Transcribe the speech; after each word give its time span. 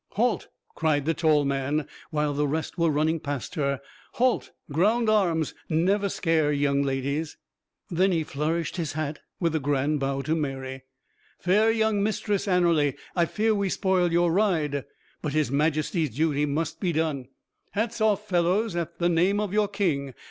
"Halt!" 0.13 0.47
cried 0.73 1.05
the 1.05 1.13
tall 1.13 1.45
man, 1.45 1.87
while 2.09 2.33
the 2.33 2.47
rest 2.47 2.75
were 2.75 2.89
running 2.89 3.19
past 3.19 3.53
her; 3.53 3.79
"halt! 4.13 4.49
ground 4.71 5.09
arms; 5.11 5.53
never 5.69 6.09
scare 6.09 6.51
young 6.51 6.81
ladies." 6.81 7.37
Then 7.91 8.11
he 8.11 8.23
flourished 8.23 8.77
his 8.77 8.93
hat, 8.93 9.19
with 9.39 9.53
a 9.53 9.59
grand 9.59 9.99
bow 9.99 10.23
to 10.23 10.33
Mary. 10.35 10.85
"Fair 11.37 11.69
young 11.69 12.01
Mistress 12.01 12.47
Anerley, 12.47 12.95
I 13.15 13.25
fear 13.25 13.53
we 13.53 13.69
spoil 13.69 14.11
your 14.11 14.31
ride. 14.31 14.85
But 15.21 15.33
his 15.33 15.51
Majesty's 15.51 16.15
duty 16.15 16.47
must 16.47 16.79
be 16.79 16.91
done. 16.93 17.27
Hats 17.73 18.01
off, 18.01 18.27
fellows, 18.27 18.75
at 18.75 18.97
the 18.97 19.07
name 19.09 19.39
of 19.39 19.53
your 19.53 19.67
king! 19.67 20.15